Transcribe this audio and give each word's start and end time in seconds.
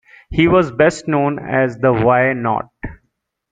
He 0.31 0.47
was 0.47 0.71
best 0.71 1.07
known 1.07 1.37
as 1.37 1.77
the 1.77 1.93
Why 1.93 2.33
Not? 2.33 2.65